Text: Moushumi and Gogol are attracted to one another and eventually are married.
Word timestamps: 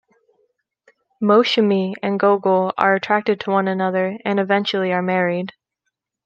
Moushumi 1.21 1.93
and 2.01 2.19
Gogol 2.19 2.73
are 2.75 2.95
attracted 2.95 3.39
to 3.41 3.51
one 3.51 3.67
another 3.67 4.17
and 4.25 4.39
eventually 4.39 4.91
are 4.91 5.03
married. 5.03 5.53